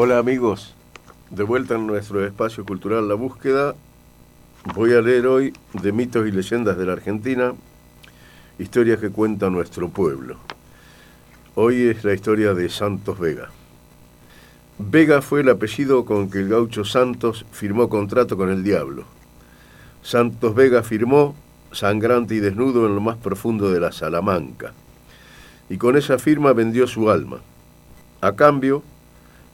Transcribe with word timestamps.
Hola 0.00 0.18
amigos, 0.18 0.76
de 1.28 1.42
vuelta 1.42 1.74
en 1.74 1.88
nuestro 1.88 2.24
espacio 2.24 2.64
cultural 2.64 3.08
La 3.08 3.16
Búsqueda, 3.16 3.74
voy 4.72 4.92
a 4.92 5.00
leer 5.00 5.26
hoy 5.26 5.52
de 5.72 5.90
mitos 5.90 6.24
y 6.28 6.30
leyendas 6.30 6.78
de 6.78 6.86
la 6.86 6.92
Argentina, 6.92 7.52
historias 8.60 9.00
que 9.00 9.10
cuenta 9.10 9.50
nuestro 9.50 9.88
pueblo. 9.88 10.36
Hoy 11.56 11.88
es 11.88 12.04
la 12.04 12.14
historia 12.14 12.54
de 12.54 12.68
Santos 12.68 13.18
Vega. 13.18 13.50
Vega 14.78 15.20
fue 15.20 15.40
el 15.40 15.48
apellido 15.48 16.04
con 16.04 16.30
que 16.30 16.38
el 16.38 16.48
gaucho 16.48 16.84
Santos 16.84 17.44
firmó 17.50 17.88
contrato 17.88 18.36
con 18.36 18.50
el 18.50 18.62
diablo. 18.62 19.02
Santos 20.00 20.54
Vega 20.54 20.84
firmó, 20.84 21.34
sangrante 21.72 22.36
y 22.36 22.38
desnudo 22.38 22.86
en 22.86 22.94
lo 22.94 23.00
más 23.00 23.16
profundo 23.16 23.72
de 23.72 23.80
la 23.80 23.90
Salamanca, 23.90 24.74
y 25.68 25.76
con 25.76 25.96
esa 25.96 26.20
firma 26.20 26.52
vendió 26.52 26.86
su 26.86 27.10
alma. 27.10 27.40
A 28.20 28.36
cambio, 28.36 28.84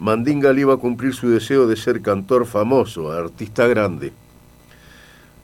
Mandinga 0.05 0.53
le 0.53 0.61
iba 0.61 0.75
a 0.75 0.77
cumplir 0.77 1.15
su 1.15 1.31
deseo 1.31 1.67
de 1.67 1.77
ser 1.77 2.03
cantor 2.03 2.45
famoso, 2.45 3.11
artista 3.11 3.67
grande. 3.67 4.13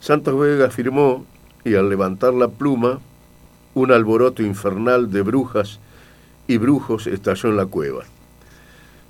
Santos 0.00 0.38
Vega 0.38 0.66
afirmó, 0.66 1.24
y 1.64 1.76
al 1.76 1.88
levantar 1.88 2.34
la 2.34 2.48
pluma, 2.48 2.98
un 3.72 3.90
alboroto 3.90 4.42
infernal 4.42 5.10
de 5.10 5.22
brujas 5.22 5.80
y 6.46 6.58
brujos 6.58 7.06
estalló 7.06 7.48
en 7.48 7.56
la 7.56 7.64
cueva. 7.64 8.04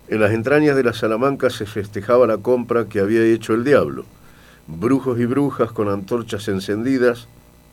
En 0.07 0.21
las 0.21 0.31
entrañas 0.31 0.77
de 0.77 0.85
la 0.85 0.93
Salamanca 0.93 1.51
se 1.51 1.67
festejaba 1.67 2.29
la 2.29 2.39
compra 2.39 2.85
que 2.85 3.01
había 3.01 3.25
hecho 3.25 3.53
el 3.53 3.65
diablo. 3.65 4.05
Brujos 4.69 5.19
y 5.19 5.27
brujas 5.27 5.73
con 5.73 5.89
antorchas 5.89 6.47
encendidas 6.47 7.27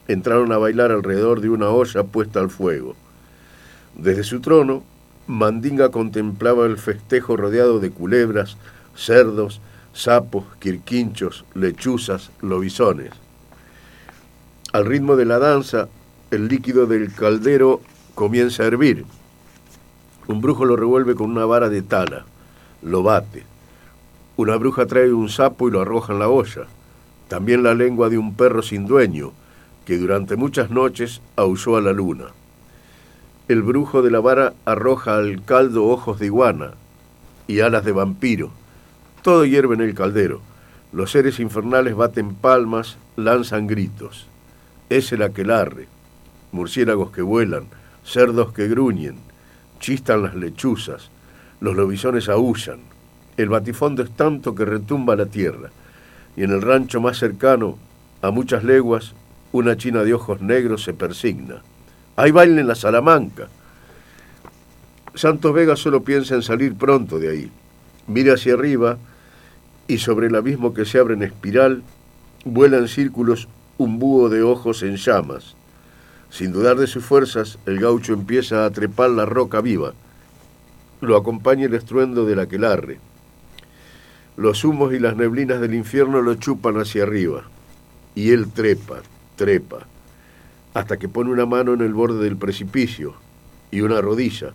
entraron 0.07 0.51
a 0.51 0.57
bailar 0.57 0.91
alrededor 0.91 1.41
de 1.41 1.51
una 1.51 1.69
olla 1.69 2.01
puesta 2.01 2.39
al 2.39 2.49
fuego. 2.49 2.95
Desde 3.93 4.23
su 4.23 4.39
trono, 4.39 4.81
Mandinga 5.27 5.89
contemplaba 5.89 6.65
el 6.65 6.77
festejo 6.77 7.35
rodeado 7.35 7.79
de 7.79 7.91
culebras, 7.91 8.55
cerdos, 8.95 9.59
sapos, 9.91 10.45
quirquinchos, 10.59 11.43
lechuzas, 11.53 12.31
lobisones. 12.41 13.11
Al 14.71 14.85
ritmo 14.85 15.17
de 15.17 15.25
la 15.25 15.37
danza, 15.37 15.89
el 16.31 16.47
líquido 16.47 16.85
del 16.85 17.13
caldero 17.13 17.81
comienza 18.15 18.63
a 18.63 18.67
hervir. 18.67 19.05
Un 20.27 20.39
brujo 20.39 20.63
lo 20.63 20.77
revuelve 20.77 21.13
con 21.13 21.29
una 21.29 21.45
vara 21.45 21.67
de 21.67 21.81
tala, 21.81 22.25
lo 22.81 23.03
bate. 23.03 23.43
Una 24.37 24.55
bruja 24.55 24.85
trae 24.85 25.11
un 25.11 25.27
sapo 25.27 25.67
y 25.67 25.71
lo 25.71 25.81
arroja 25.81 26.13
en 26.13 26.19
la 26.19 26.29
olla. 26.29 26.67
También 27.27 27.63
la 27.63 27.73
lengua 27.73 28.07
de 28.07 28.17
un 28.17 28.33
perro 28.35 28.61
sin 28.61 28.87
dueño, 28.87 29.33
que 29.85 29.97
durante 29.97 30.37
muchas 30.37 30.69
noches 30.69 31.21
aulló 31.35 31.75
a 31.75 31.81
la 31.81 31.91
luna. 31.91 32.36
El 33.47 33.63
brujo 33.63 34.01
de 34.01 34.11
la 34.11 34.19
vara 34.19 34.55
arroja 34.65 35.15
al 35.15 35.41
caldo 35.45 35.85
ojos 35.85 36.19
de 36.19 36.25
iguana 36.25 36.71
y 37.47 37.61
alas 37.61 37.85
de 37.85 37.93
vampiro. 37.93 38.51
Todo 39.21 39.45
hierve 39.45 39.75
en 39.75 39.79
el 39.79 39.93
caldero. 39.93 40.41
Los 40.91 41.11
seres 41.11 41.39
infernales 41.39 41.95
baten 41.95 42.35
palmas, 42.35 42.97
lanzan 43.15 43.65
gritos. 43.65 44.27
Es 44.89 45.13
el 45.13 45.21
aquelarre. 45.21 45.87
Murciélagos 46.51 47.11
que 47.11 47.21
vuelan, 47.21 47.67
cerdos 48.03 48.51
que 48.51 48.67
gruñen, 48.67 49.15
chistan 49.79 50.23
las 50.23 50.35
lechuzas, 50.35 51.09
los 51.61 51.77
lobisones 51.77 52.27
aullan. 52.27 52.81
El 53.37 53.47
batifondo 53.47 54.03
es 54.03 54.11
tanto 54.11 54.55
que 54.55 54.65
retumba 54.65 55.15
la 55.15 55.27
tierra. 55.27 55.69
Y 56.35 56.43
en 56.43 56.51
el 56.51 56.61
rancho 56.61 56.99
más 56.99 57.17
cercano, 57.17 57.77
a 58.21 58.29
muchas 58.29 58.65
leguas, 58.65 59.13
una 59.53 59.77
china 59.77 60.03
de 60.03 60.13
ojos 60.13 60.41
negros 60.41 60.83
se 60.83 60.93
persigna. 60.93 61.61
Hay 62.19 62.31
baile 62.31 62.61
en 62.61 62.67
la 62.67 62.73
Salamanca. 62.73 63.47
Santos 65.13 65.53
Vega 65.53 65.75
solo 65.75 66.01
piensa 66.03 66.33
en 66.33 66.41
salir 66.41 66.73
pronto 66.73 67.19
de 67.19 67.29
ahí. 67.29 67.51
Mira 68.07 68.33
hacia 68.33 68.55
arriba 68.55 68.97
y 69.87 69.99
sobre 69.99 70.25
el 70.25 70.35
abismo 70.35 70.73
que 70.73 70.85
se 70.85 70.97
abre 70.97 71.13
en 71.13 71.21
espiral 71.21 71.83
vuela 72.43 72.77
en 72.77 72.87
círculos 72.87 73.47
un 73.77 73.99
búho 73.99 74.29
de 74.29 74.41
ojos 74.41 74.81
en 74.81 74.95
llamas. 74.95 75.55
Sin 76.31 76.51
dudar 76.51 76.77
de 76.77 76.87
sus 76.87 77.05
fuerzas, 77.05 77.59
el 77.67 77.79
gaucho 77.79 78.13
empieza 78.13 78.65
a 78.65 78.71
trepar 78.71 79.11
la 79.11 79.27
roca 79.27 79.61
viva. 79.61 79.93
Lo 81.01 81.17
acompaña 81.17 81.67
el 81.67 81.75
estruendo 81.75 82.25
del 82.25 82.39
aquelarre. 82.39 82.97
Los 84.37 84.63
humos 84.65 84.91
y 84.91 84.97
las 84.97 85.15
neblinas 85.15 85.61
del 85.61 85.75
infierno 85.75 86.23
lo 86.23 86.33
chupan 86.33 86.77
hacia 86.77 87.03
arriba. 87.03 87.43
Y 88.15 88.31
él 88.31 88.51
trepa, 88.51 89.01
trepa 89.35 89.85
hasta 90.77 90.97
que 90.97 91.09
pone 91.09 91.31
una 91.31 91.47
mano 91.47 91.73
en 91.73 91.81
el 91.81 91.91
borde 91.91 92.23
del 92.23 92.37
precipicio 92.37 93.15
y 93.71 93.81
una 93.81 93.99
rodilla. 93.99 94.53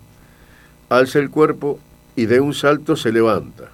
Alza 0.89 1.19
el 1.19 1.31
cuerpo 1.31 1.81
y 2.15 2.27
de 2.27 2.39
un 2.39 2.55
salto 2.55 2.95
se 2.95 3.11
levanta. 3.11 3.71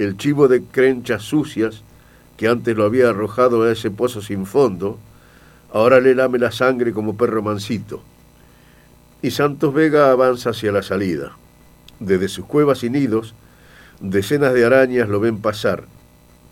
El 0.00 0.16
chivo 0.16 0.48
de 0.48 0.64
crenchas 0.64 1.22
sucias, 1.22 1.84
que 2.36 2.48
antes 2.48 2.76
lo 2.76 2.82
había 2.82 3.10
arrojado 3.10 3.62
a 3.62 3.70
ese 3.70 3.92
pozo 3.92 4.20
sin 4.20 4.46
fondo, 4.46 4.98
ahora 5.72 6.00
le 6.00 6.16
lame 6.16 6.40
la 6.40 6.50
sangre 6.50 6.92
como 6.92 7.16
perro 7.16 7.40
mansito. 7.40 8.02
Y 9.22 9.30
Santos 9.30 9.72
Vega 9.72 10.10
avanza 10.10 10.50
hacia 10.50 10.72
la 10.72 10.82
salida. 10.82 11.36
Desde 12.00 12.26
sus 12.26 12.46
cuevas 12.46 12.82
y 12.82 12.90
nidos, 12.90 13.36
decenas 14.00 14.54
de 14.54 14.64
arañas 14.64 15.08
lo 15.08 15.20
ven 15.20 15.38
pasar. 15.38 15.84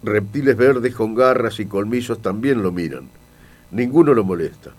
Reptiles 0.05 0.57
verdes 0.57 0.95
con 0.95 1.17
garras 1.17 1.59
y 1.59 1.67
colmillos 1.67 2.23
también 2.23 2.63
lo 2.63 2.71
miran. 2.71 3.09
Ninguno 3.73 4.15
lo 4.15 4.23
molesta. 4.23 4.71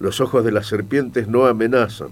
Los 0.00 0.20
ojos 0.20 0.44
de 0.44 0.52
las 0.52 0.66
serpientes 0.66 1.28
no 1.28 1.46
amenazan. 1.46 2.08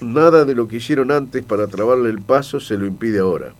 Nada 0.00 0.44
de 0.44 0.54
lo 0.54 0.68
que 0.68 0.76
hicieron 0.76 1.10
antes 1.10 1.44
para 1.44 1.66
trabarle 1.66 2.10
el 2.10 2.20
paso 2.20 2.60
se 2.60 2.76
lo 2.76 2.86
impide 2.86 3.20
ahora. 3.20 3.54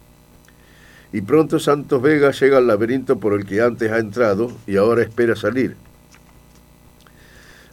Y 1.13 1.23
pronto 1.23 1.59
Santos 1.59 2.03
Vega 2.03 2.33
llega 2.33 2.59
al 2.59 2.67
laberinto 2.67 3.19
por 3.19 3.35
el 3.35 3.47
que 3.47 3.63
antes 3.63 3.91
ha 3.91 3.99
entrado 3.99 4.51
y 4.67 4.77
ahora 4.77 5.03
espera 5.03 5.37
salir. 5.37 5.77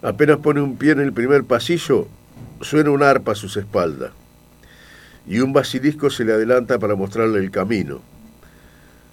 Apenas 0.01 0.37
pone 0.37 0.61
un 0.61 0.77
pie 0.77 0.91
en 0.91 0.99
el 0.99 1.11
primer 1.11 1.43
pasillo, 1.43 2.07
suena 2.61 2.91
un 2.91 3.03
arpa 3.03 3.33
a 3.33 3.35
sus 3.35 3.57
espaldas. 3.57 4.11
Y 5.27 5.39
un 5.39 5.53
basilisco 5.53 6.09
se 6.09 6.23
le 6.23 6.33
adelanta 6.33 6.79
para 6.79 6.95
mostrarle 6.95 7.39
el 7.39 7.51
camino. 7.51 8.01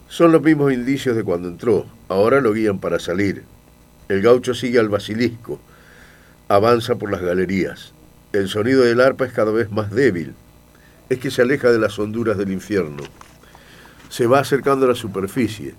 Son 0.08 0.30
los 0.30 0.42
mismos 0.42 0.72
indicios 0.72 1.16
de 1.16 1.24
cuando 1.24 1.48
entró, 1.48 1.86
ahora 2.08 2.40
lo 2.40 2.52
guían 2.52 2.78
para 2.78 2.98
salir. 2.98 3.44
El 4.08 4.22
gaucho 4.22 4.54
sigue 4.54 4.78
al 4.78 4.88
basilisco, 4.88 5.60
avanza 6.48 6.96
por 6.96 7.10
las 7.10 7.20
galerías. 7.20 7.92
El 8.32 8.48
sonido 8.48 8.82
del 8.82 9.02
arpa 9.02 9.26
es 9.26 9.32
cada 9.32 9.52
vez 9.52 9.70
más 9.70 9.90
débil. 9.90 10.34
Es 11.10 11.18
que 11.18 11.30
se 11.30 11.42
aleja 11.42 11.70
de 11.70 11.78
las 11.78 11.98
honduras 11.98 12.38
del 12.38 12.50
infierno. 12.50 13.02
Se 14.08 14.26
va 14.26 14.40
acercando 14.40 14.86
a 14.86 14.90
la 14.90 14.94
superficie. 14.94 15.74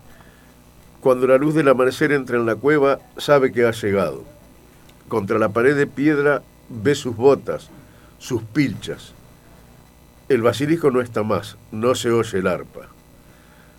Cuando 1.01 1.27
la 1.27 1.37
luz 1.37 1.55
del 1.55 1.67
amanecer 1.67 2.11
entra 2.11 2.37
en 2.37 2.45
la 2.45 2.55
cueva, 2.55 2.99
sabe 3.17 3.51
que 3.51 3.65
ha 3.65 3.71
llegado. 3.71 4.23
Contra 5.07 5.39
la 5.39 5.49
pared 5.49 5.75
de 5.75 5.87
piedra 5.87 6.43
ve 6.69 6.93
sus 6.93 7.15
botas, 7.15 7.69
sus 8.19 8.43
pilchas. 8.43 9.13
El 10.27 10.43
basilisco 10.43 10.91
no 10.91 11.01
está 11.01 11.23
más, 11.23 11.57
no 11.71 11.95
se 11.95 12.11
oye 12.11 12.37
el 12.37 12.47
arpa. 12.47 12.89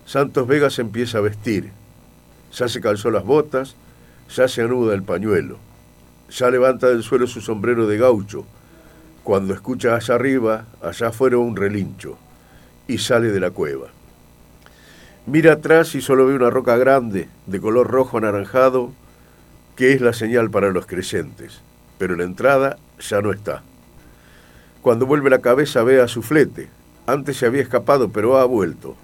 Santos 0.05 0.45
Vegas 0.45 0.77
empieza 0.79 1.19
a 1.19 1.21
vestir. 1.21 1.71
Ya 2.53 2.67
se 2.67 2.81
calzó 2.81 3.11
las 3.11 3.23
botas, 3.23 3.75
ya 4.35 4.49
se 4.49 4.61
anuda 4.61 4.93
el 4.93 5.03
pañuelo 5.03 5.70
ya 6.31 6.49
levanta 6.49 6.87
del 6.87 7.03
suelo 7.03 7.27
su 7.27 7.41
sombrero 7.41 7.87
de 7.87 7.97
gaucho, 7.97 8.45
cuando 9.23 9.53
escucha 9.53 9.95
allá 9.95 10.15
arriba, 10.15 10.65
allá 10.81 11.09
afuera 11.09 11.37
un 11.37 11.55
relincho, 11.55 12.17
y 12.87 12.97
sale 12.97 13.31
de 13.31 13.39
la 13.39 13.51
cueva. 13.51 13.87
Mira 15.27 15.53
atrás 15.53 15.93
y 15.93 16.01
solo 16.01 16.25
ve 16.25 16.35
una 16.35 16.49
roca 16.49 16.77
grande, 16.77 17.27
de 17.45 17.59
color 17.59 17.87
rojo 17.91 18.17
anaranjado, 18.17 18.91
que 19.75 19.93
es 19.93 20.01
la 20.01 20.13
señal 20.13 20.49
para 20.49 20.71
los 20.71 20.87
creyentes, 20.87 21.61
pero 21.97 22.15
la 22.15 22.23
entrada 22.23 22.77
ya 22.99 23.21
no 23.21 23.31
está. 23.31 23.61
Cuando 24.81 25.05
vuelve 25.05 25.29
la 25.29 25.41
cabeza 25.41 25.83
ve 25.83 26.01
a 26.01 26.07
su 26.07 26.23
flete, 26.23 26.69
antes 27.05 27.37
se 27.37 27.45
había 27.45 27.61
escapado, 27.61 28.09
pero 28.09 28.37
ha 28.37 28.45
vuelto. 28.45 28.95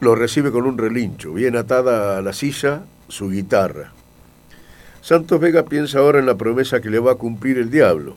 Lo 0.00 0.14
recibe 0.14 0.52
con 0.52 0.66
un 0.66 0.78
relincho, 0.78 1.32
bien 1.32 1.56
atada 1.56 2.18
a 2.18 2.22
la 2.22 2.32
silla, 2.32 2.82
su 3.08 3.30
guitarra. 3.30 3.92
Santos 5.04 5.38
Vega 5.38 5.66
piensa 5.66 5.98
ahora 5.98 6.18
en 6.18 6.24
la 6.24 6.34
promesa 6.34 6.80
que 6.80 6.88
le 6.88 6.98
va 6.98 7.12
a 7.12 7.16
cumplir 7.16 7.58
el 7.58 7.70
diablo. 7.70 8.16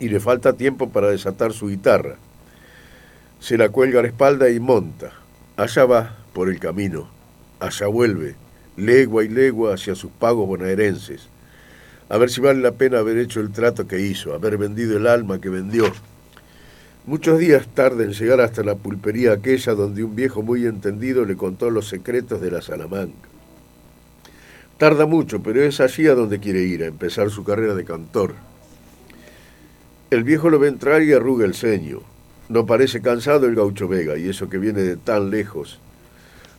y 0.00 0.08
le 0.08 0.18
falta 0.18 0.54
tiempo 0.54 0.90
para 0.90 1.10
desatar 1.10 1.52
su 1.52 1.68
guitarra. 1.68 2.16
Se 3.38 3.56
la 3.56 3.68
cuelga 3.68 4.00
a 4.00 4.02
la 4.02 4.08
espalda 4.08 4.50
y 4.50 4.58
monta. 4.58 5.12
Allá 5.56 5.84
va 5.84 6.16
por 6.32 6.48
el 6.48 6.58
camino, 6.58 7.08
allá 7.60 7.86
vuelve, 7.86 8.34
legua 8.76 9.22
y 9.22 9.28
legua 9.28 9.74
hacia 9.74 9.94
sus 9.94 10.10
pagos 10.10 10.48
bonaerenses. 10.48 11.28
A 12.08 12.18
ver 12.18 12.28
si 12.28 12.40
vale 12.40 12.60
la 12.60 12.72
pena 12.72 12.98
haber 12.98 13.16
hecho 13.18 13.38
el 13.38 13.52
trato 13.52 13.86
que 13.86 14.00
hizo, 14.00 14.34
haber 14.34 14.58
vendido 14.58 14.96
el 14.96 15.06
alma 15.06 15.40
que 15.40 15.50
vendió. 15.50 15.84
Muchos 17.06 17.38
días 17.38 17.68
tarde 17.68 18.02
en 18.02 18.12
llegar 18.12 18.40
hasta 18.40 18.64
la 18.64 18.74
pulpería 18.74 19.34
aquella 19.34 19.74
donde 19.74 20.02
un 20.02 20.16
viejo 20.16 20.42
muy 20.42 20.66
entendido 20.66 21.24
le 21.24 21.36
contó 21.36 21.70
los 21.70 21.86
secretos 21.86 22.40
de 22.40 22.50
la 22.50 22.60
Salamanca. 22.60 23.31
Tarda 24.78 25.06
mucho, 25.06 25.42
pero 25.42 25.62
es 25.62 25.80
allí 25.80 26.06
a 26.08 26.14
donde 26.14 26.40
quiere 26.40 26.62
ir, 26.62 26.82
a 26.82 26.86
empezar 26.86 27.30
su 27.30 27.44
carrera 27.44 27.74
de 27.74 27.84
cantor. 27.84 28.34
El 30.10 30.24
viejo 30.24 30.50
lo 30.50 30.58
ve 30.58 30.68
entrar 30.68 31.02
y 31.02 31.12
arruga 31.12 31.44
el 31.44 31.54
ceño. 31.54 32.00
No 32.48 32.66
parece 32.66 33.00
cansado 33.00 33.46
el 33.46 33.54
gaucho 33.54 33.88
Vega, 33.88 34.18
y 34.18 34.28
eso 34.28 34.48
que 34.48 34.58
viene 34.58 34.82
de 34.82 34.96
tan 34.96 35.30
lejos. 35.30 35.78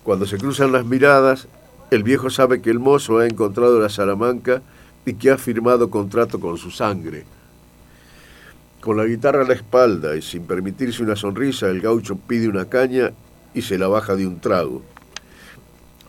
Cuando 0.03 0.25
se 0.25 0.37
cruzan 0.37 0.71
las 0.71 0.85
miradas, 0.85 1.47
el 1.91 2.03
viejo 2.03 2.29
sabe 2.29 2.61
que 2.61 2.71
el 2.71 2.79
mozo 2.79 3.19
ha 3.19 3.27
encontrado 3.27 3.79
la 3.79 3.89
Salamanca 3.89 4.61
y 5.05 5.13
que 5.13 5.29
ha 5.29 5.37
firmado 5.37 5.89
contrato 5.89 6.39
con 6.39 6.57
su 6.57 6.71
sangre. 6.71 7.25
Con 8.81 8.97
la 8.97 9.05
guitarra 9.05 9.43
a 9.43 9.47
la 9.47 9.53
espalda 9.53 10.15
y 10.15 10.21
sin 10.21 10.45
permitirse 10.45 11.03
una 11.03 11.15
sonrisa, 11.15 11.69
el 11.69 11.79
gaucho 11.79 12.15
pide 12.15 12.47
una 12.47 12.65
caña 12.65 13.11
y 13.53 13.61
se 13.61 13.77
la 13.77 13.87
baja 13.87 14.15
de 14.15 14.25
un 14.25 14.39
trago. 14.39 14.81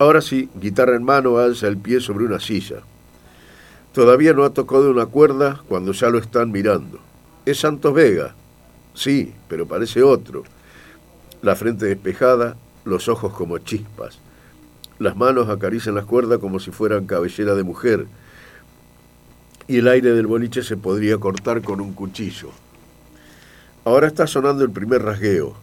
Ahora 0.05 0.21
sí, 0.21 0.51
guitarra 0.61 0.97
en 0.97 1.03
mano, 1.03 1.39
alza 1.39 1.67
el 1.67 1.79
pie 1.79 1.99
sobre 1.99 2.27
una 2.27 2.39
silla. 2.39 2.83
Todavía 3.95 4.35
no 4.35 4.45
ha 4.45 4.53
tocado 4.53 4.91
una 4.91 5.07
cuerda 5.07 5.63
cuando 5.67 5.93
ya 5.93 6.11
lo 6.11 6.19
están 6.19 6.53
mirando. 6.53 6.99
Es 7.47 7.61
Santos 7.61 7.95
Vega. 7.95 8.35
Sí, 8.93 9.33
pero 9.49 9.67
parece 9.67 10.03
otro. 10.03 10.43
La 11.41 11.57
frente 11.57 11.87
despejada, 11.87 12.55
los 12.85 13.09
ojos 13.09 13.33
como 13.33 13.57
chispas. 13.57 14.19
Las 14.99 15.17
manos 15.17 15.49
acarician 15.49 15.95
las 15.95 16.05
cuerdas 16.05 16.39
como 16.39 16.61
si 16.61 16.71
fueran 16.71 17.07
cabellera 17.07 17.55
de 17.55 17.63
mujer. 17.63 18.07
Y 19.69 19.79
el 19.79 19.89
aire 19.89 20.13
del 20.13 20.27
boliche 20.27 20.63
se 20.63 20.77
podría 20.77 21.17
cortar 21.17 21.63
con 21.63 21.81
un 21.81 21.95
cuchillo. 21.95 22.51
Ahora 23.87 24.07
está 24.07 24.27
sonando 24.27 24.65
el 24.65 24.71
primer 24.71 25.01
rasgueo. 25.01 25.55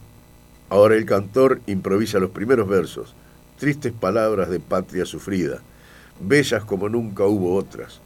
Ahora 0.71 0.95
el 0.95 1.05
cantor 1.05 1.61
improvisa 1.67 2.17
los 2.17 2.31
primeros 2.31 2.67
versos, 2.67 3.13
tristes 3.62 3.94
palabras 3.94 4.50
de 4.50 4.60
patria 4.60 5.06
sufrida, 5.06 5.60
bellas 6.19 6.66
como 6.66 6.90
nunca 6.90 7.25
hubo 7.25 7.54
otras. 7.54 8.02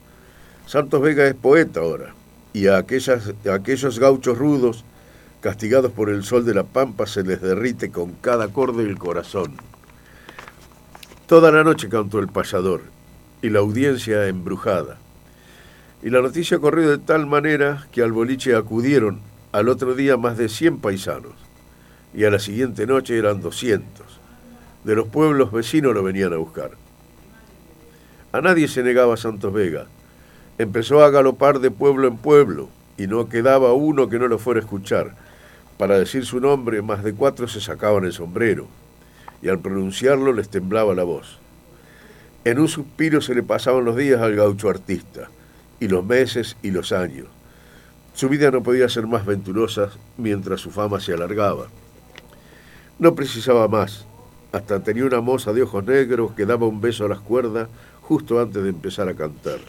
Santos 0.68 1.02
Vega 1.02 1.26
es 1.28 1.34
poeta 1.34 1.80
ahora, 1.80 2.14
y 2.52 2.68
a, 2.68 2.76
aquellas, 2.76 3.32
a 3.50 3.54
aquellos 3.54 3.98
gauchos 3.98 4.38
rudos, 4.38 4.84
castigados 5.40 5.94
por 5.94 6.10
el 6.10 6.26
sol 6.26 6.44
de 6.44 6.54
la 6.54 6.66
pampa, 6.66 7.08
se 7.08 7.24
les 7.24 7.42
derrite 7.42 7.90
con 7.90 8.12
cada 8.16 8.44
acorde 8.44 8.84
el 8.84 8.98
corazón. 8.98 9.54
Toda 11.26 11.54
la 11.54 11.64
noche 11.64 11.88
cantó 11.88 12.20
el 12.20 12.28
payador, 12.28 12.82
y 13.42 13.50
la 13.50 13.60
audiencia 13.60 14.28
embrujada. 14.28 14.98
Y 16.04 16.10
la 16.10 16.22
noticia 16.22 16.60
corrió 16.60 16.90
de 16.90 16.98
tal 16.98 17.28
manera 17.28 17.88
que 17.94 18.02
al 18.02 18.12
boliche 18.12 18.58
acudieron 18.58 19.22
al 19.54 19.70
otro 19.70 19.96
día 19.96 20.18
más 20.18 20.38
de 20.38 20.50
100 20.50 20.80
paisanos, 20.80 21.36
y 22.14 22.26
a 22.26 22.30
la 22.30 22.40
siguiente 22.40 22.86
noche 22.86 23.18
eran 23.18 23.40
200. 23.40 24.05
De 24.86 24.96
los 24.96 25.08
pueblos 25.08 25.52
vecinos 25.52 25.96
lo 25.96 26.04
venían 26.04 26.32
a 26.32 26.38
buscar. 26.38 26.70
A 28.32 28.40
nadie 28.40 28.68
se 28.68 28.84
negaba 28.84 29.18
Santos 29.18 29.52
Vega. 29.52 29.88
Empezó 30.60 31.04
a 31.04 31.10
galopar 31.10 31.58
de 31.60 31.72
pueblo 31.72 32.08
en 32.08 32.18
pueblo, 32.18 32.70
y 32.96 33.08
no 33.08 33.28
quedaba 33.28 33.74
uno 33.74 34.10
que 34.10 34.20
no 34.20 34.28
lo 34.28 34.38
fuera 34.38 34.60
a 34.60 34.64
escuchar. 34.64 35.16
Para 35.80 35.98
decir 35.98 36.24
su 36.24 36.40
nombre, 36.40 36.84
más 36.84 37.04
de 37.04 37.16
cuatro 37.16 37.48
se 37.48 37.62
sacaban 37.62 38.06
el 38.06 38.14
sombrero, 38.14 38.68
y 39.42 39.50
al 39.50 39.58
pronunciarlo 39.58 40.34
les 40.34 40.50
temblaba 40.50 40.94
la 40.94 41.04
voz. 41.04 41.40
En 42.44 42.60
un 42.60 42.68
suspiro 42.68 43.22
se 43.22 43.34
le 43.34 43.42
pasaban 43.42 43.86
los 43.86 43.96
días 43.96 44.22
al 44.22 44.36
gaucho 44.36 44.70
artista, 44.70 45.30
y 45.80 45.88
los 45.88 46.06
meses 46.06 46.58
y 46.62 46.70
los 46.70 46.92
años. 46.92 47.26
Su 48.14 48.30
vida 48.30 48.52
no 48.52 48.62
podía 48.62 48.88
ser 48.88 49.08
más 49.08 49.26
venturosa 49.26 49.90
mientras 50.16 50.62
su 50.62 50.70
fama 50.70 51.00
se 51.00 51.14
alargaba. 51.14 51.70
No 53.00 53.16
precisaba 53.16 53.68
más. 53.68 54.06
Hasta 54.56 54.80
tenía 54.80 55.04
una 55.04 55.20
moza 55.20 55.52
de 55.52 55.64
ojos 55.64 55.84
negros 55.84 56.32
que 56.32 56.46
daba 56.46 56.66
un 56.66 56.80
beso 56.80 57.04
a 57.04 57.10
las 57.10 57.20
cuerdas 57.20 57.68
justo 58.02 58.40
antes 58.40 58.64
de 58.64 58.70
empezar 58.70 59.10
a 59.10 59.14
cantar. 59.14 59.60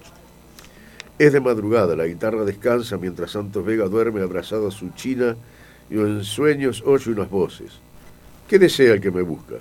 Es 1.18 1.32
de 1.32 1.40
madrugada, 1.40 1.96
la 1.96 2.06
guitarra 2.06 2.44
descansa 2.44 2.96
mientras 2.96 3.32
Santos 3.32 3.64
Vega 3.64 3.88
duerme 3.88 4.22
abrazado 4.22 4.68
a 4.68 4.70
su 4.70 4.90
china 4.90 5.34
y 5.90 5.94
en 5.94 6.22
sueños 6.22 6.84
oye 6.86 7.10
unas 7.10 7.28
voces. 7.28 7.72
¿Qué 8.46 8.60
desea 8.60 8.94
el 8.94 9.00
que 9.00 9.10
me 9.10 9.22
busca? 9.22 9.56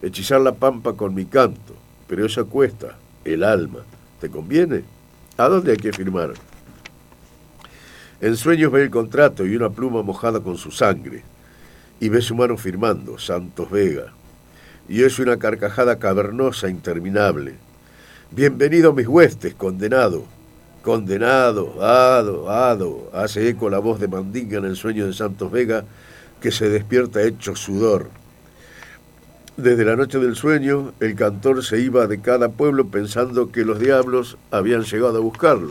Hechizar 0.00 0.40
la 0.40 0.54
pampa 0.54 0.92
con 0.92 1.12
mi 1.12 1.24
canto, 1.24 1.74
pero 2.06 2.24
eso 2.24 2.46
cuesta, 2.46 2.96
el 3.24 3.42
alma. 3.42 3.80
¿Te 4.20 4.30
conviene? 4.30 4.84
¿A 5.38 5.48
dónde 5.48 5.72
hay 5.72 5.78
que 5.78 5.92
firmar? 5.92 6.34
En 8.20 8.36
sueños 8.36 8.70
ve 8.70 8.82
el 8.82 8.90
contrato 8.90 9.44
y 9.44 9.56
una 9.56 9.70
pluma 9.70 10.02
mojada 10.02 10.38
con 10.38 10.56
su 10.56 10.70
sangre, 10.70 11.24
y 11.98 12.08
ve 12.08 12.22
su 12.22 12.36
mano 12.36 12.56
firmando, 12.56 13.18
Santos 13.18 13.68
Vega, 13.68 14.12
y 14.88 15.02
es 15.02 15.18
una 15.18 15.36
carcajada 15.38 15.98
cavernosa 15.98 16.68
interminable. 16.68 17.54
Bienvenido 18.30 18.92
mis 18.92 19.08
huestes, 19.08 19.54
condenado. 19.54 20.24
Condenado, 20.82 21.82
hado, 21.82 22.50
hado, 22.50 23.10
hace 23.12 23.48
eco 23.48 23.68
la 23.68 23.78
voz 23.78 23.98
de 23.98 24.06
Mandinga 24.08 24.58
en 24.58 24.64
el 24.64 24.76
sueño 24.76 25.06
de 25.06 25.12
Santos 25.12 25.50
Vega, 25.50 25.84
que 26.40 26.52
se 26.52 26.68
despierta 26.68 27.22
hecho 27.22 27.56
sudor. 27.56 28.08
Desde 29.56 29.84
la 29.84 29.96
noche 29.96 30.18
del 30.18 30.36
sueño, 30.36 30.92
el 31.00 31.16
cantor 31.16 31.64
se 31.64 31.80
iba 31.80 32.06
de 32.06 32.20
cada 32.20 32.50
pueblo 32.50 32.88
pensando 32.88 33.50
que 33.50 33.64
los 33.64 33.80
diablos 33.80 34.36
habían 34.50 34.82
llegado 34.82 35.16
a 35.16 35.20
buscarlo 35.20 35.70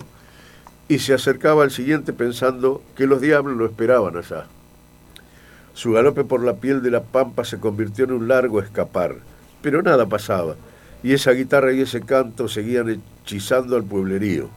y 0.88 1.00
se 1.00 1.13
acercaba 1.13 1.63
al 1.63 1.71
siguiente 1.71 2.13
pensando 2.13 2.81
que 2.95 3.07
los 3.07 3.21
diablos 3.21 3.56
lo 3.57 3.65
esperaban 3.65 4.17
allá. 4.17 4.47
Su 5.75 5.92
galope 5.92 6.24
por 6.24 6.42
la 6.42 6.56
piel 6.56 6.81
de 6.81 6.89
la 6.89 7.04
pampa 7.04 7.44
se 7.44 7.60
convirtió 7.60 8.06
en 8.06 8.13
un 8.13 8.30
largo 8.30 8.62
escapar, 8.62 9.18
pero 9.62 9.81
nada 9.81 10.06
pasaba, 10.06 10.56
y 11.04 11.12
esa 11.12 11.31
guitarra 11.31 11.74
y 11.74 11.81
ese 11.81 12.00
canto 12.00 12.48
seguían 12.48 13.04
hechizando 13.25 13.75
al 13.75 13.83
pueblerío, 13.83 14.48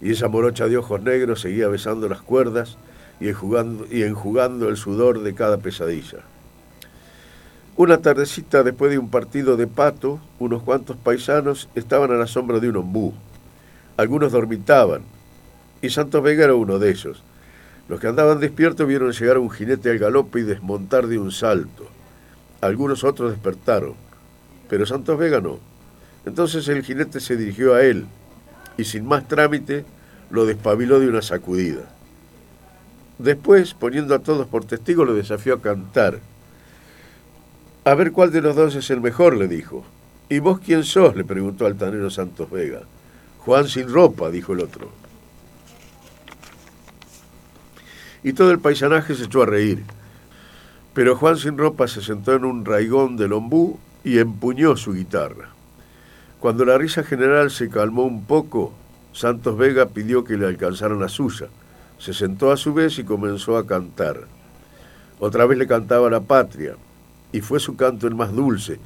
y 0.00 0.12
esa 0.12 0.28
morocha 0.28 0.66
de 0.66 0.78
ojos 0.78 1.02
negros 1.02 1.42
seguía 1.42 1.68
besando 1.68 2.08
las 2.08 2.22
cuerdas 2.22 2.78
y 3.20 3.28
enjugando, 3.28 4.68
el 4.70 4.78
sudor 4.78 5.20
de 5.20 5.34
cada 5.34 5.58
pesadilla. 5.58 6.20
Una 7.76 7.98
tardecita 7.98 8.62
después 8.62 8.90
de 8.90 8.98
un 8.98 9.10
partido 9.10 9.58
de 9.58 9.66
pato, 9.66 10.20
unos 10.38 10.62
cuantos 10.62 10.96
paisanos 10.96 11.68
estaban 11.74 12.10
a 12.12 12.14
la 12.14 12.26
sombra 12.26 12.60
de 12.60 12.70
un 12.70 12.78
ombú. 12.78 13.12
Algunos 13.98 14.32
dormitaban, 14.32 15.02
y 15.82 15.90
Santos 15.90 16.22
Vega 16.22 16.44
era 16.44 16.54
uno 16.54 16.78
de 16.78 16.90
ellos. 16.90 17.22
Los 17.88 18.00
que 18.00 18.08
andaban 18.08 18.40
despiertos 18.40 18.86
vieron 18.86 19.12
llegar 19.12 19.38
un 19.38 19.50
jinete 19.50 19.90
al 19.90 19.98
galope 19.98 20.40
y 20.40 20.42
desmontar 20.42 21.06
de 21.06 21.18
un 21.18 21.30
salto. 21.30 21.86
Algunos 22.60 23.04
otros 23.04 23.30
despertaron, 23.30 23.94
pero 24.68 24.86
Santos 24.86 25.18
Vega 25.18 25.40
no. 25.40 25.58
Entonces 26.24 26.66
el 26.68 26.82
jinete 26.82 27.20
se 27.20 27.36
dirigió 27.36 27.74
a 27.74 27.84
él 27.84 28.06
y 28.76 28.84
sin 28.84 29.06
más 29.06 29.28
trámite 29.28 29.84
lo 30.30 30.46
despabiló 30.46 30.98
de 30.98 31.08
una 31.08 31.22
sacudida. 31.22 31.82
Después, 33.18 33.72
poniendo 33.72 34.14
a 34.14 34.18
todos 34.18 34.46
por 34.46 34.64
testigos, 34.64 35.06
lo 35.06 35.14
desafió 35.14 35.54
a 35.54 35.62
cantar. 35.62 36.18
A 37.84 37.94
ver 37.94 38.12
cuál 38.12 38.32
de 38.32 38.42
los 38.42 38.56
dos 38.56 38.74
es 38.74 38.90
el 38.90 39.00
mejor, 39.00 39.36
le 39.36 39.48
dijo. 39.48 39.84
¿Y 40.28 40.40
vos 40.40 40.58
quién 40.58 40.82
sos? 40.82 41.14
le 41.16 41.24
preguntó 41.24 41.66
Altanero 41.66 42.10
Santos 42.10 42.50
Vega. 42.50 42.82
Juan 43.38 43.68
sin 43.68 43.88
ropa, 43.88 44.28
dijo 44.28 44.52
el 44.52 44.60
otro. 44.60 44.90
Y 48.26 48.32
todo 48.32 48.50
el 48.50 48.58
paisanaje 48.58 49.14
se 49.14 49.26
echó 49.26 49.42
a 49.42 49.46
reír. 49.46 49.84
Pero 50.94 51.14
Juan 51.14 51.36
sin 51.36 51.56
ropa 51.56 51.86
se 51.86 52.02
sentó 52.02 52.34
en 52.34 52.44
un 52.44 52.64
raigón 52.64 53.16
del 53.16 53.32
ombú 53.32 53.78
y 54.02 54.18
empuñó 54.18 54.76
su 54.76 54.94
guitarra. 54.94 55.50
Cuando 56.40 56.64
la 56.64 56.76
risa 56.76 57.04
general 57.04 57.52
se 57.52 57.70
calmó 57.70 58.02
un 58.02 58.24
poco, 58.24 58.72
Santos 59.12 59.56
Vega 59.56 59.86
pidió 59.90 60.24
que 60.24 60.36
le 60.36 60.44
alcanzaran 60.44 60.98
la 60.98 61.08
suya. 61.08 61.46
Se 61.98 62.12
sentó 62.12 62.50
a 62.50 62.56
su 62.56 62.74
vez 62.74 62.98
y 62.98 63.04
comenzó 63.04 63.56
a 63.58 63.64
cantar. 63.64 64.22
Otra 65.20 65.46
vez 65.46 65.56
le 65.56 65.68
cantaba 65.68 66.10
la 66.10 66.20
patria, 66.20 66.74
y 67.30 67.42
fue 67.42 67.60
su 67.60 67.76
canto 67.76 68.08
el 68.08 68.16
más 68.16 68.32
dulce, 68.32 68.80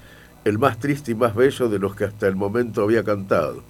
el 0.44 0.58
más 0.58 0.78
triste 0.78 1.12
y 1.12 1.14
más 1.14 1.34
bello 1.34 1.70
de 1.70 1.78
los 1.78 1.96
que 1.96 2.04
hasta 2.04 2.28
el 2.28 2.36
momento 2.36 2.82
había 2.82 3.04
cantado. 3.04 3.62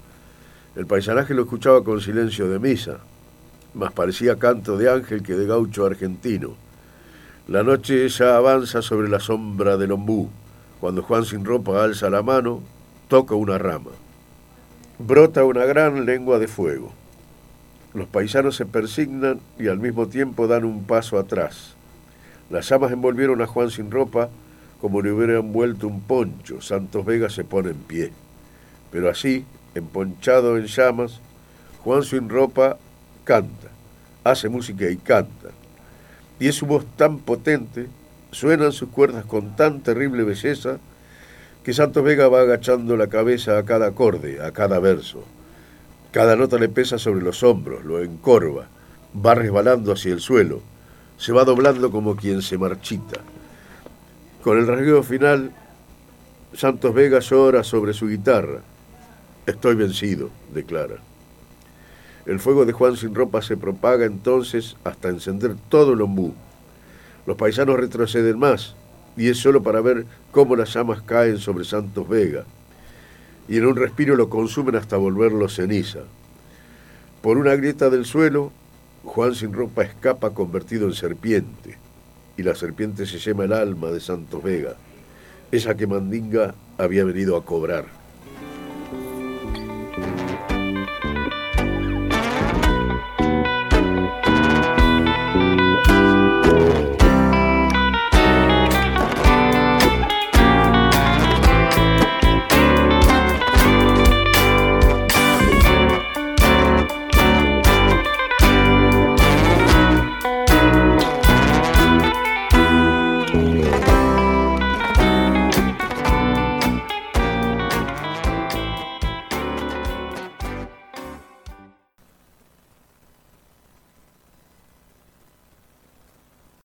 El 0.75 0.87
paisanaje 0.87 1.33
lo 1.33 1.43
escuchaba 1.43 1.85
con 1.85 2.01
silencio 2.01 2.49
de 2.49 2.59
misa, 2.59 2.99
más 3.75 3.93
parecía 3.93 4.37
canto 4.37 4.77
de 4.77 4.91
ángel 4.91 5.23
que 5.23 5.35
de 5.35 5.47
gaucho 5.47 5.87
argentino. 5.87 6.55
La 7.49 7.63
noche 7.63 8.09
ya 8.09 8.37
avanza 8.37 8.83
sobre 8.83 9.09
la 9.09 9.21
sombra 9.21 9.77
del 9.77 9.93
ombú. 9.93 10.29
Cuando 10.81 11.03
Juan 11.03 11.25
sin 11.25 11.45
ropa 11.45 11.83
alza 11.83 12.11
la 12.11 12.23
mano, 12.23 12.61
toca 13.09 13.35
una 13.35 13.59
rama. 13.59 13.91
Brota 14.99 15.45
una 15.45 15.65
gran 15.65 16.07
lengua 16.07 16.39
de 16.39 16.49
fuego. 16.49 16.93
Los 17.93 18.07
paisanos 18.07 18.57
se 18.57 18.67
persignan 18.67 19.41
y 19.59 19.69
al 19.69 19.79
mismo 19.79 20.07
tiempo 20.09 20.47
dan 20.47 20.65
un 20.65 20.85
paso 20.85 21.19
atrás. 21.19 21.75
Las 22.51 22.69
llamas 22.69 22.93
envolvieron 22.93 23.43
a 23.43 23.47
Juan 23.47 23.71
sin 23.71 23.91
ropa 23.91 24.29
como 24.81 25.03
le 25.03 25.13
hubieran 25.13 25.53
vuelto 25.53 25.87
un 25.87 26.01
poncho. 26.01 26.61
Santos 26.61 27.05
Vega 27.05 27.29
se 27.29 27.45
pone 27.45 27.71
en 27.71 27.77
pie. 27.77 28.13
Pero 28.91 29.11
así, 29.11 29.45
emponchado 29.75 30.57
en 30.57 30.67
llamas, 30.67 31.21
Juan 31.85 32.03
sin 32.03 32.29
ropa 32.29 32.79
canta, 33.31 33.69
hace 34.25 34.49
música 34.49 34.91
y 34.91 34.97
canta. 34.97 35.51
Y 36.41 36.49
es 36.49 36.57
su 36.57 36.67
voz 36.67 36.85
tan 36.97 37.21
potente, 37.21 37.87
suenan 38.33 38.73
sus 38.73 38.89
cuerdas 38.89 39.25
con 39.25 39.55
tan 39.55 39.83
terrible 39.83 40.25
belleza, 40.25 40.79
que 41.63 41.73
Santos 41.73 42.03
Vega 42.03 42.27
va 42.27 42.41
agachando 42.41 42.97
la 42.97 43.07
cabeza 43.07 43.57
a 43.57 43.65
cada 43.65 43.87
acorde, 43.87 44.45
a 44.45 44.51
cada 44.51 44.81
verso. 44.81 45.23
Cada 46.11 46.35
nota 46.35 46.59
le 46.59 46.69
pesa 46.69 46.99
sobre 46.99 47.23
los 47.23 47.45
hombros, 47.45 47.85
lo 47.85 48.03
encorva, 48.03 48.67
va 49.15 49.37
resbalando 49.37 49.93
hacia 49.93 50.13
el 50.13 50.21
suelo, 50.21 50.61
se 51.17 51.31
va 51.31 51.45
doblando 51.45 51.93
como 51.93 52.17
quien 52.17 52.43
se 52.43 52.59
marchita. 52.59 53.21
Con 54.43 54.59
el 54.59 54.67
rasgueo 54.67 55.05
final, 55.05 55.53
Santos 56.53 56.93
Vega 56.93 57.21
llora 57.21 57.63
sobre 57.63 57.93
su 57.93 58.09
guitarra. 58.09 58.59
Estoy 59.47 59.77
vencido, 59.77 60.31
declara. 60.53 61.10
El 62.31 62.39
fuego 62.39 62.65
de 62.65 62.73
Juan 62.73 62.97
sin 62.97 63.13
ropa 63.13 63.43
se 63.43 63.57
propaga 63.57 64.05
entonces 64.07 64.77
hasta 64.85 65.09
encender 65.09 65.57
todo 65.69 65.95
el 65.95 66.01
ombú. 66.01 66.33
Los 67.27 67.37
paisanos 67.37 67.81
retroceden 67.81 68.39
más, 68.39 68.77
y 69.17 69.31
es 69.31 69.39
solo 69.39 69.65
para 69.65 69.81
ver 69.81 70.07
cómo 70.31 70.55
las 70.55 70.73
llamas 70.73 71.03
caen 71.03 71.39
sobre 71.39 71.65
Santos 71.65 72.09
Vega, 72.09 72.45
y 73.49 73.57
en 73.57 73.67
un 73.67 73.75
respiro 73.75 74.15
lo 74.15 74.31
consumen 74.31 74.77
hasta 74.77 74.97
volverlo 74.97 75.49
ceniza. 75.49 76.03
Por 77.21 77.37
una 77.37 77.57
grieta 77.57 77.91
del 77.91 78.05
suelo, 78.05 78.53
Juan 79.03 79.35
sin 79.35 79.53
ropa 79.53 79.83
escapa 79.83 80.31
convertido 80.31 80.87
en 80.87 80.95
serpiente 80.95 81.79
y 82.37 82.45
la 82.45 82.55
serpiente 82.55 83.07
se 83.07 83.19
llama 83.19 83.47
el 83.47 83.53
alma 83.53 83.89
de 83.89 83.99
Santos 83.99 84.41
Vega, 84.41 84.77
esa 85.51 85.77
que 85.77 85.89
Mandinga 85.89 86.55
había 86.79 87.03
venido 87.03 87.37
a 87.37 87.45
cobrar. 87.45 88.00